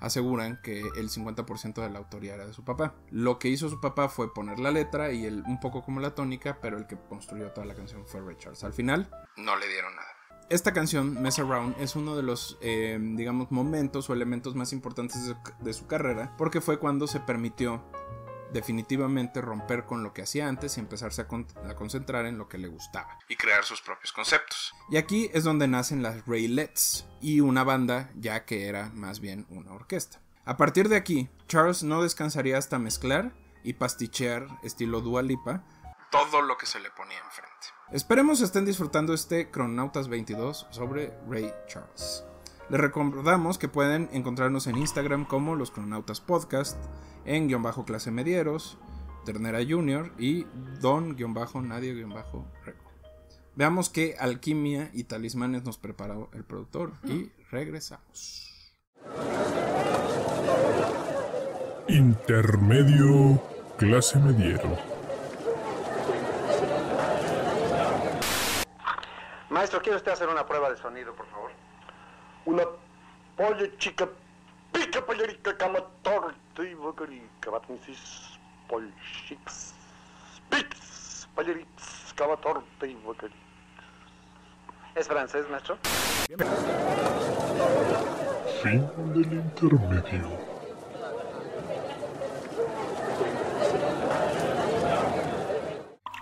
[0.00, 2.94] aseguran que el 50% de la autoría era de su papá.
[3.10, 6.14] Lo que hizo su papá fue poner la letra y el, un poco como la
[6.14, 8.64] tónica, pero el que construyó toda la canción fue Richards.
[8.64, 10.08] Al final, no le dieron nada.
[10.48, 15.32] Esta canción, Mess Around, es uno de los, eh, digamos, momentos o elementos más importantes
[15.60, 17.84] de su carrera, porque fue cuando se permitió
[18.52, 22.68] definitivamente romper con lo que hacía antes y empezarse a, concentrar en lo que le
[22.68, 24.72] gustaba y crear sus propios conceptos.
[24.90, 29.46] Y aquí es donde nacen las Raylets y una banda ya que era más bien
[29.50, 30.20] una orquesta.
[30.44, 33.32] A partir de aquí, Charles no descansaría hasta mezclar
[33.62, 35.64] y pastichear estilo Dua Lipa
[36.10, 37.50] todo lo que se le ponía enfrente.
[37.92, 42.24] Esperemos estén disfrutando este Cronautas 22 sobre Ray Charles.
[42.70, 46.80] Les recordamos que pueden encontrarnos en Instagram como los Cronautas Podcast,
[47.24, 48.78] en guion bajo clase medieros,
[49.24, 50.46] Ternera Junior y
[50.80, 52.84] don guion bajo nadie guion bajo reco.
[53.56, 58.72] Veamos qué alquimia y talismanes nos preparó el productor y regresamos.
[61.88, 63.42] Intermedio
[63.78, 64.78] clase mediero.
[69.48, 71.50] Maestro, ¿quiere usted hacer una prueba de sonido, por favor?
[72.46, 72.64] Una
[73.36, 74.08] pollo chica
[74.72, 79.74] pica pollerica cama torta y bocarica batnicis polchix
[80.48, 83.36] pix pollerix cama torta y bocarica.
[84.94, 85.78] ¿Es francés, maestro?
[88.62, 90.50] Fin del intermedio.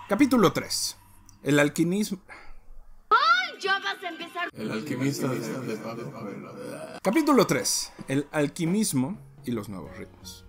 [0.09, 0.99] Capítulo 3.
[1.45, 2.19] El alquimismo.
[3.61, 4.38] Ya vas a empezar.
[4.53, 5.79] El alquimista de, de,
[7.03, 7.93] Capítulo 3.
[8.09, 10.45] El alquimismo y los nuevos ritmos.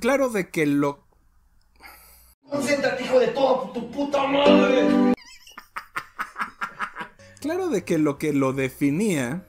[0.00, 1.04] Claro de que lo...
[2.48, 5.14] Concéntrate, hijo de toda tu puta madre.
[7.40, 9.46] Claro de que lo que lo definía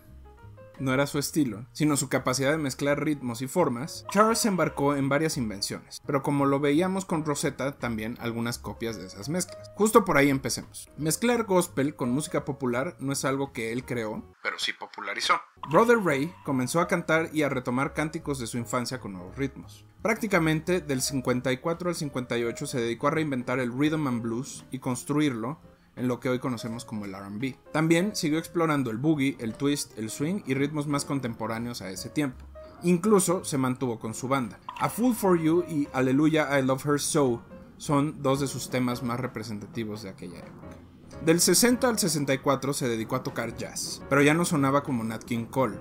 [0.80, 4.96] no era su estilo, sino su capacidad de mezclar ritmos y formas, Charles se embarcó
[4.96, 9.72] en varias invenciones, pero como lo veíamos con Rosetta, también algunas copias de esas mezclas.
[9.76, 10.90] Justo por ahí empecemos.
[10.98, 15.34] Mezclar gospel con música popular no es algo que él creó, pero sí popularizó.
[15.70, 19.86] Brother Ray comenzó a cantar y a retomar cánticos de su infancia con nuevos ritmos.
[20.02, 25.60] Prácticamente del 54 al 58 se dedicó a reinventar el rhythm and blues y construirlo
[25.96, 27.56] en lo que hoy conocemos como el RB.
[27.72, 32.10] También siguió explorando el boogie, el twist, el swing y ritmos más contemporáneos a ese
[32.10, 32.46] tiempo.
[32.84, 34.60] Incluso se mantuvo con su banda.
[34.80, 37.42] A Fool for You y Hallelujah I Love Her So
[37.78, 40.78] son dos de sus temas más representativos de aquella época.
[41.24, 45.24] Del 60 al 64 se dedicó a tocar jazz, pero ya no sonaba como Nat
[45.24, 45.80] King Cole.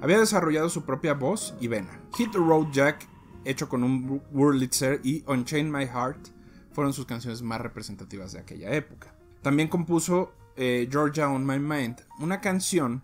[0.00, 2.00] Había desarrollado su propia voz y vena.
[2.16, 3.08] Hit the Road Jack,
[3.44, 6.28] hecho con un Wurlitzer, y Unchain My Heart
[6.72, 9.14] fueron sus canciones más representativas de aquella época.
[9.42, 13.02] También compuso eh, Georgia on My Mind, una canción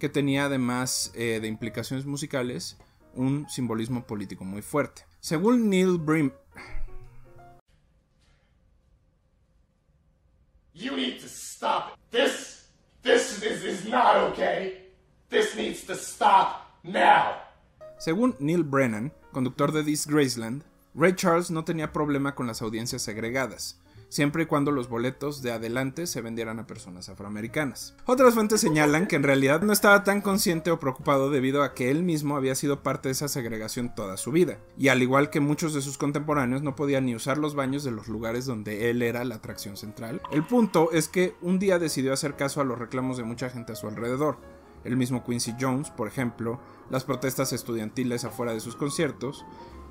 [0.00, 2.76] que tenía además eh, de implicaciones musicales
[3.14, 5.06] un simbolismo político muy fuerte.
[5.20, 6.32] Según Neil Brim...
[10.74, 11.96] You need to stop.
[12.10, 12.68] This,
[13.02, 14.90] this is, is not okay.
[15.30, 17.36] This needs to stop now.
[17.98, 23.02] Según Neil Brennan, conductor de This Graceland, Ray Charles no tenía problema con las audiencias
[23.02, 27.94] segregadas, siempre y cuando los boletos de adelante se vendieran a personas afroamericanas.
[28.06, 31.90] Otras fuentes señalan que en realidad no estaba tan consciente o preocupado debido a que
[31.90, 35.40] él mismo había sido parte de esa segregación toda su vida, y al igual que
[35.40, 39.02] muchos de sus contemporáneos no podía ni usar los baños de los lugares donde él
[39.02, 40.20] era la atracción central.
[40.30, 43.72] El punto es que un día decidió hacer caso a los reclamos de mucha gente
[43.72, 44.38] a su alrededor,
[44.86, 49.44] el mismo Quincy Jones, por ejemplo, las protestas estudiantiles afuera de sus conciertos,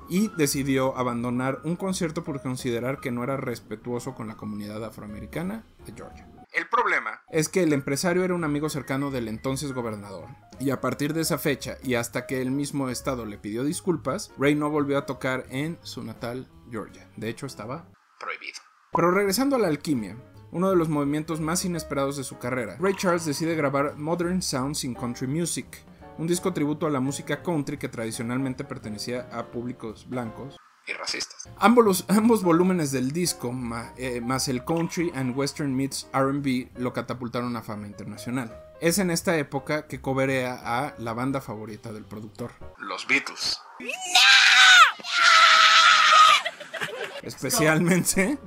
[0.08, 5.64] y decidió abandonar un concierto por considerar que no era respetuoso con la comunidad afroamericana
[5.84, 6.28] de Georgia.
[6.52, 10.80] El problema es que el empresario era un amigo cercano del entonces gobernador, y a
[10.80, 14.70] partir de esa fecha y hasta que el mismo estado le pidió disculpas, Ray no
[14.70, 17.10] volvió a tocar en su natal Georgia.
[17.16, 17.88] De hecho, estaba
[18.18, 18.58] prohibido.
[18.92, 20.16] Pero regresando a la alquimia,
[20.52, 24.84] uno de los movimientos más inesperados de su carrera, Ray Charles decide grabar Modern Sounds
[24.84, 25.84] in Country Music,
[26.18, 31.48] un disco tributo a la música country que tradicionalmente pertenecía a públicos blancos y racistas.
[31.58, 33.54] Ambos, ambos volúmenes del disco,
[33.96, 38.56] eh, más el country and western meets RB, lo catapultaron a fama internacional.
[38.80, 43.60] Es en esta época que coberea a la banda favorita del productor, los Beatles.
[47.22, 48.38] Especialmente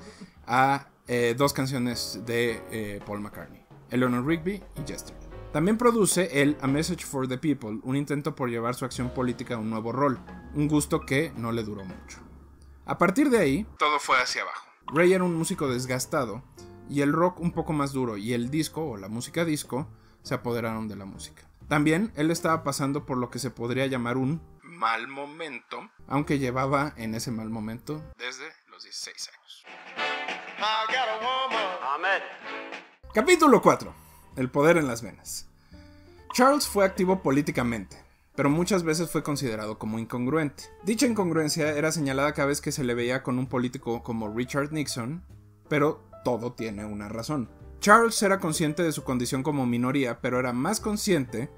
[0.48, 5.19] a eh, dos canciones de eh, Paul McCartney, Eleanor Rigby y Jester.
[5.52, 9.56] También produce el A Message for the People, un intento por llevar su acción política
[9.56, 10.20] a un nuevo rol,
[10.54, 12.20] un gusto que no le duró mucho.
[12.86, 14.68] A partir de ahí, todo fue hacia abajo.
[14.94, 16.44] Ray era un músico desgastado,
[16.88, 19.88] y el rock un poco más duro y el disco o la música disco
[20.22, 21.50] se apoderaron de la música.
[21.68, 26.94] También él estaba pasando por lo que se podría llamar un mal momento, aunque llevaba
[26.96, 29.66] en ese mal momento desde los 16 años.
[33.14, 34.09] Capítulo 4
[34.40, 35.50] el poder en las venas.
[36.34, 37.98] Charles fue activo políticamente,
[38.38, 40.64] pero muchas veces fue considerado como incongruente.
[40.86, 44.72] Dicha incongruencia era señalada cada vez que se le veía con un político como Richard
[44.72, 45.24] Nixon,
[45.68, 47.50] pero todo tiene una razón.
[47.82, 51.50] Charles era consciente de su condición como minoría, pero era más consciente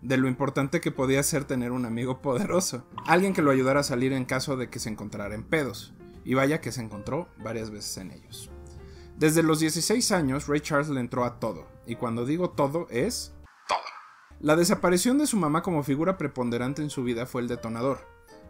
[0.00, 3.84] de lo importante que podía ser tener un amigo poderoso, alguien que lo ayudara a
[3.84, 5.92] salir en caso de que se encontrara en pedos,
[6.24, 8.48] y vaya que se encontró varias veces en ellos.
[9.16, 13.34] Desde los 16 años, Ray Charles le entró a todo, y cuando digo todo es
[13.66, 13.78] todo.
[14.40, 18.06] La desaparición de su mamá como figura preponderante en su vida fue el detonador,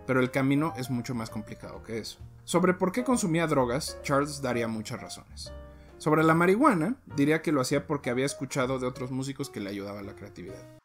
[0.07, 2.19] pero el camino es mucho más complicado que eso.
[2.45, 5.53] Sobre por qué consumía drogas, Charles daría muchas razones.
[5.99, 9.71] Sobre la marihuana, diría que lo hacía porque había escuchado de otros músicos que le
[9.71, 10.79] ayudaban la creatividad.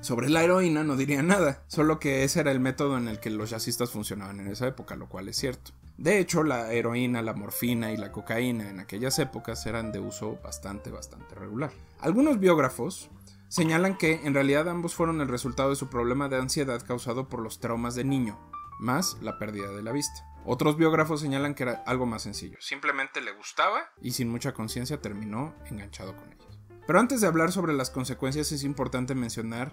[0.00, 3.30] Sobre la heroína no diría nada, solo que ese era el método en el que
[3.30, 5.72] los jazzistas funcionaban en esa época, lo cual es cierto.
[6.02, 10.36] De hecho, la heroína, la morfina y la cocaína en aquellas épocas eran de uso
[10.42, 11.70] bastante, bastante regular.
[12.00, 13.08] Algunos biógrafos
[13.46, 17.38] señalan que en realidad ambos fueron el resultado de su problema de ansiedad causado por
[17.38, 18.36] los traumas de niño,
[18.80, 20.26] más la pérdida de la vista.
[20.44, 25.00] Otros biógrafos señalan que era algo más sencillo, simplemente le gustaba y sin mucha conciencia
[25.00, 26.58] terminó enganchado con ellos.
[26.84, 29.72] Pero antes de hablar sobre las consecuencias es importante mencionar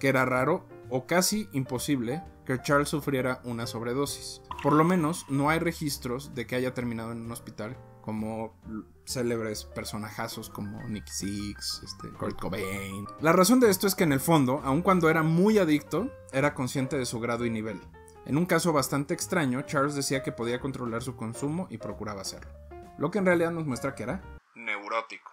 [0.00, 4.42] que era raro o casi imposible que Charles sufriera una sobredosis.
[4.62, 8.56] Por lo menos no hay registros de que haya terminado en un hospital como
[9.04, 13.06] célebres personajazos como Nicky Six, este, Kurt Cobain.
[13.20, 16.54] La razón de esto es que en el fondo, aun cuando era muy adicto, era
[16.54, 17.80] consciente de su grado y nivel.
[18.26, 22.52] En un caso bastante extraño, Charles decía que podía controlar su consumo y procuraba hacerlo.
[22.98, 24.22] Lo que en realidad nos muestra que era
[24.54, 25.30] neurótico.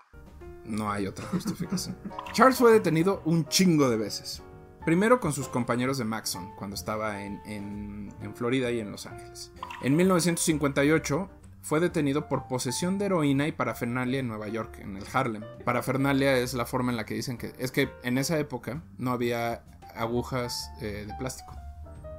[0.66, 1.98] No hay otra justificación.
[2.34, 4.44] Charles fue detenido un chingo de veces
[4.88, 9.52] Primero con sus compañeros de Maxon, cuando estaba en, Florida y en Los Ángeles.
[9.82, 11.30] En 1958
[11.62, 15.44] fue detenido por posesión de heroína y parafernalia en Nueva York, en el Harlem.
[15.66, 17.52] Parafernalia es la forma en la que dicen que...
[17.60, 19.62] Es que en esa época no había
[19.94, 21.54] agujas eh, de plástico.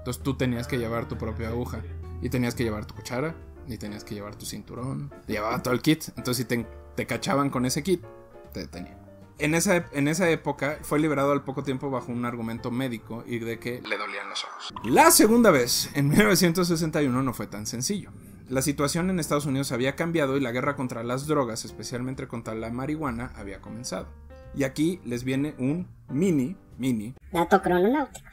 [0.01, 1.81] Entonces tú tenías que llevar tu propia aguja.
[2.21, 3.35] Y tenías que llevar tu cuchara.
[3.67, 5.11] Y tenías que llevar tu cinturón.
[5.27, 6.09] Llevaba todo el kit.
[6.19, 8.05] Entonces si te, te cachaban con ese kit,
[8.53, 9.08] te detenían.
[9.39, 13.39] En esa, en esa época fue liberado al poco tiempo bajo un argumento médico y
[13.39, 14.75] de que le dolían los ojos.
[14.85, 18.11] La segunda vez, en 1961, no fue tan sencillo.
[18.49, 22.55] La situación en Estados Unidos había cambiado y la guerra contra las drogas, especialmente contra
[22.55, 24.09] la marihuana, había comenzado.
[24.57, 27.15] Y aquí les viene un mini, mini.
[27.31, 28.29] Dato crononáutico.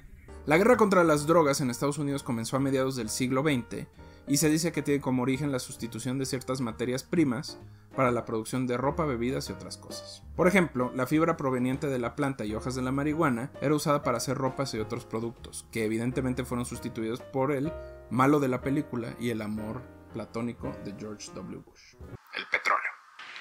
[0.47, 3.87] La guerra contra las drogas en Estados Unidos comenzó a mediados del siglo XX
[4.27, 7.59] y se dice que tiene como origen la sustitución de ciertas materias primas
[7.95, 10.23] para la producción de ropa, bebidas y otras cosas.
[10.35, 14.03] Por ejemplo, la fibra proveniente de la planta y hojas de la marihuana era usada
[14.03, 17.71] para hacer ropas y otros productos, que evidentemente fueron sustituidos por el
[18.09, 19.81] malo de la película y el amor
[20.13, 21.61] platónico de George W.
[21.65, 21.95] Bush.
[22.35, 22.91] El petróleo.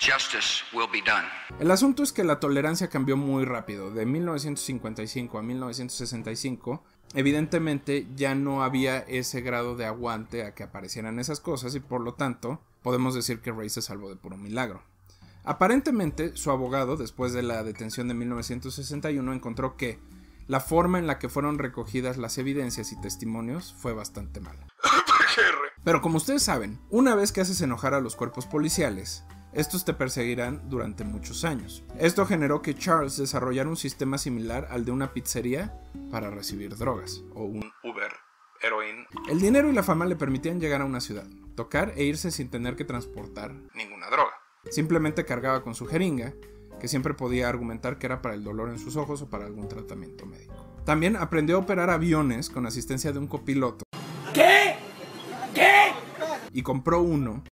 [0.01, 1.27] Justice will be done.
[1.61, 3.90] El asunto es que la tolerancia cambió muy rápido.
[3.90, 11.18] De 1955 a 1965, evidentemente ya no había ese grado de aguante a que aparecieran
[11.18, 14.83] esas cosas y por lo tanto podemos decir que Ray se salvó de puro milagro.
[15.44, 19.98] Aparentemente, su abogado, después de la detención de 1961, encontró que
[20.46, 24.66] la forma en la que fueron recogidas las evidencias y testimonios fue bastante mala.
[25.85, 29.24] Pero como ustedes saben, una vez que haces enojar a los cuerpos policiales,
[29.55, 31.85] estos te perseguirán durante muchos años.
[31.99, 37.23] Esto generó que Charles desarrollara un sistema similar al de una pizzería para recibir drogas,
[37.35, 38.12] o un Uber,
[38.61, 39.07] heroína.
[39.29, 42.51] El dinero y la fama le permitían llegar a una ciudad, tocar e irse sin
[42.51, 44.33] tener que transportar ninguna droga.
[44.71, 46.35] Simplemente cargaba con su jeringa,
[46.81, 49.69] que siempre podía argumentar que era para el dolor en sus ojos o para algún
[49.69, 50.55] tratamiento médico.
[50.85, 53.85] También aprendió a operar aviones con asistencia de un copiloto.
[54.35, 54.75] ¿Qué?
[55.55, 55.93] ¿Qué?
[56.53, 57.45] Y compró uno.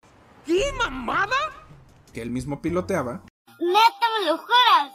[0.46, 1.49] ¿Qué mamada?
[2.12, 3.22] Que él mismo piloteaba.
[3.60, 4.92] ¡Neta me lo juras!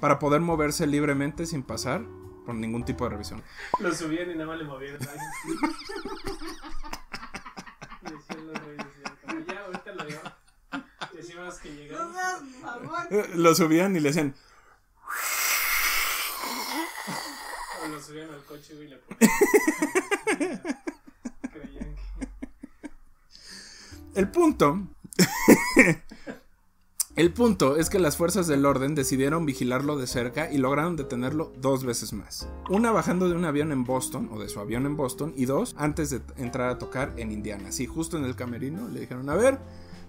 [0.00, 2.04] Para poder moverse libremente sin pasar
[2.44, 3.42] por ningún tipo de revisión.
[3.78, 4.98] Lo subían y nada más le movían.
[4.98, 5.16] Decían
[9.28, 10.20] decían, ahorita lo veo.
[11.12, 12.16] Decimos que llegamos.
[13.34, 14.34] Lo subían y le hacían.
[17.82, 19.20] O lo subían al coche, y le ponían.
[21.52, 22.02] Creían que.
[24.20, 24.80] El punto.
[27.16, 31.52] El punto es que las fuerzas del orden decidieron vigilarlo de cerca y lograron detenerlo
[31.60, 32.48] dos veces más.
[32.68, 35.76] Una bajando de un avión en Boston, o de su avión en Boston, y dos
[35.78, 37.68] antes de entrar a tocar en Indiana.
[37.68, 39.60] Así, justo en el camerino, le dijeron, a ver,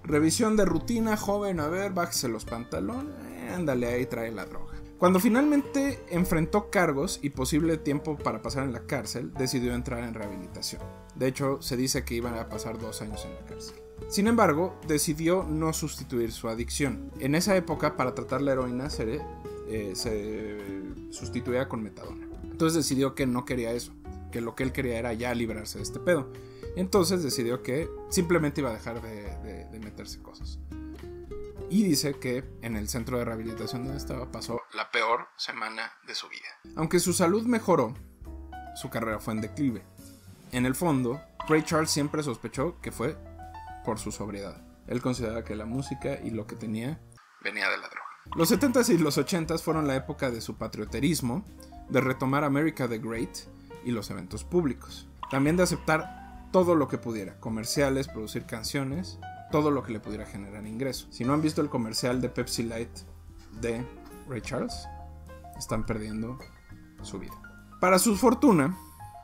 [0.04, 3.14] revisión de rutina, joven, a ver, bájese los pantalones,
[3.54, 4.75] ándale ahí, trae la droga.
[4.98, 10.14] Cuando finalmente enfrentó cargos y posible tiempo para pasar en la cárcel, decidió entrar en
[10.14, 10.82] rehabilitación.
[11.16, 13.76] De hecho, se dice que iban a pasar dos años en la cárcel.
[14.08, 17.12] Sin embargo, decidió no sustituir su adicción.
[17.20, 19.20] En esa época, para tratar la heroína, se,
[19.68, 20.60] eh, se
[21.10, 22.28] sustituía con metadona.
[22.44, 23.92] Entonces decidió que no quería eso,
[24.32, 26.32] que lo que él quería era ya librarse de este pedo.
[26.78, 30.60] Entonces decidió que simplemente iba a dejar de, de, de meterse cosas.
[31.70, 36.16] Y dice que en el centro de rehabilitación donde estaba pasó La peor semana de
[36.16, 36.48] su vida.
[36.76, 37.94] Aunque su salud mejoró,
[38.76, 39.84] su carrera fue en declive.
[40.52, 43.18] En el fondo, Ray Charles siempre sospechó que fue
[43.84, 44.62] por su sobriedad.
[44.88, 47.00] Él consideraba que la música y lo que tenía
[47.42, 48.06] Venía de la droga.
[48.36, 51.46] Los 70s y los 80s fueron la época de su patrioterismo,
[51.90, 53.38] de retomar America the Great
[53.84, 55.08] y los eventos públicos.
[55.30, 59.20] También de aceptar todo lo que pudiera, comerciales, producir canciones,
[59.56, 61.08] todo lo que le pudiera generar ingreso.
[61.12, 62.90] Si no han visto el comercial de Pepsi Light
[63.62, 63.86] de
[64.28, 64.86] Ray Charles,
[65.58, 66.38] están perdiendo
[67.04, 67.32] su vida.
[67.80, 68.78] Para su fortuna,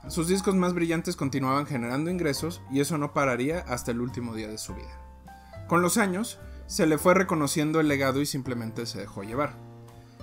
[0.07, 4.47] sus discos más brillantes continuaban generando ingresos y eso no pararía hasta el último día
[4.47, 4.97] de su vida.
[5.67, 9.57] Con los años, se le fue reconociendo el legado y simplemente se dejó llevar.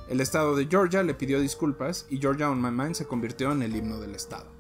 [0.08, 3.62] El estado de Georgia le pidió disculpas y Georgia on My Mind se convirtió en
[3.62, 4.57] el himno del estado.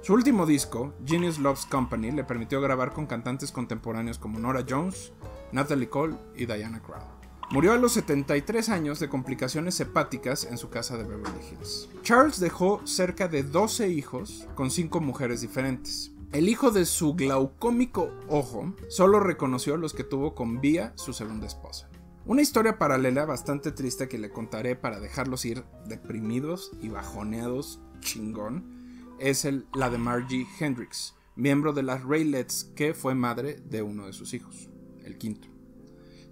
[0.00, 5.12] Su último disco, Genius Loves Company, le permitió grabar con cantantes contemporáneos como Nora Jones,
[5.52, 7.02] Natalie Cole y Diana Krall.
[7.50, 11.88] Murió a los 73 años de complicaciones hepáticas en su casa de Beverly Hills.
[12.02, 16.12] Charles dejó cerca de 12 hijos con 5 mujeres diferentes.
[16.32, 21.46] El hijo de su glaucómico ojo solo reconoció los que tuvo con Vía, su segunda
[21.46, 21.88] esposa.
[22.24, 28.77] Una historia paralela bastante triste que le contaré para dejarlos ir deprimidos y bajoneados chingón
[29.18, 34.06] es el, la de Margie Hendrix, miembro de las Raylets que fue madre de uno
[34.06, 34.68] de sus hijos,
[35.04, 35.48] el quinto.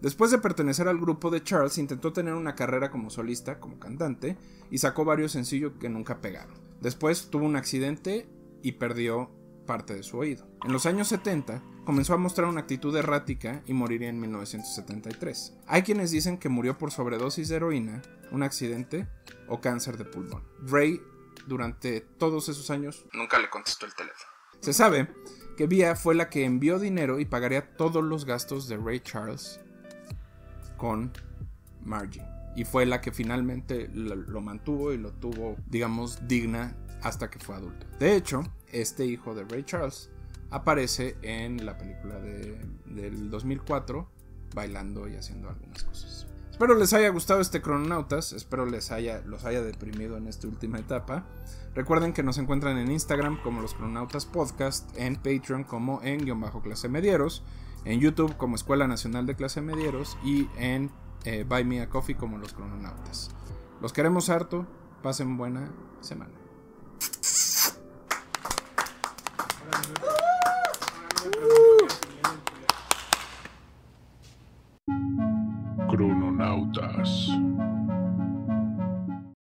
[0.01, 4.37] Después de pertenecer al grupo de Charles, intentó tener una carrera como solista, como cantante,
[4.71, 6.55] y sacó varios sencillos que nunca pegaron.
[6.81, 8.29] Después tuvo un accidente
[8.63, 9.31] y perdió
[9.67, 10.47] parte de su oído.
[10.65, 15.59] En los años 70 comenzó a mostrar una actitud errática y moriría en 1973.
[15.67, 19.09] Hay quienes dicen que murió por sobredosis de heroína, un accidente
[19.49, 20.43] o cáncer de pulmón.
[20.63, 21.01] Ray
[21.47, 24.31] durante todos esos años nunca le contestó el teléfono.
[24.61, 25.09] Se sabe
[25.57, 29.61] que Via fue la que envió dinero y pagaría todos los gastos de Ray Charles
[30.77, 31.13] con
[31.83, 32.23] Margie.
[32.55, 37.39] Y fue la que finalmente lo, lo, mantuvo y lo tuvo, digamos, digna hasta que
[37.39, 37.87] fue adulto.
[37.99, 40.11] De hecho, este hijo de Ray Charles
[40.51, 44.11] aparece en la película de, del 2004
[44.55, 46.27] bailando y haciendo algunas cosas.
[46.57, 50.79] Espero les haya gustado este Crononautas, espero les haya, los haya deprimido en esta última
[50.79, 51.27] etapa.
[51.75, 56.41] Recuerden que nos encuentran en Instagram como los Crononautas Podcast, en Patreon como en guion
[56.41, 57.43] bajo clase medieros,
[57.85, 60.91] en YouTube como Escuela Nacional de Clase Medieros y en
[61.27, 63.33] eh, Buy Me a Coffee como los Crononautas.
[63.83, 64.67] Los queremos harto,
[65.03, 66.33] pasen buena semana.